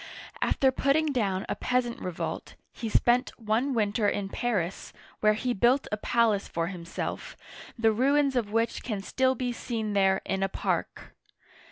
After 0.41 0.71
putting 0.71 1.11
down 1.11 1.45
a 1.47 1.53
peasant 1.55 1.99
revolt, 1.99 2.55
he 2.73 2.89
spent 2.89 3.29
one 3.39 3.75
winter 3.75 4.09
in 4.09 4.29
Paris, 4.29 4.93
where 5.19 5.35
he 5.35 5.53
built 5.53 5.87
a 5.91 5.97
palace 5.97 6.47
for 6.47 6.65
him 6.69 6.85
self, 6.85 7.37
the 7.77 7.91
ruins 7.91 8.35
of 8.35 8.51
which 8.51 8.81
can 8.81 9.03
still 9.03 9.35
be 9.35 9.51
seen 9.51 9.93
there 9.93 10.19
in 10.25 10.41
a 10.41 10.49
park. 10.49 11.13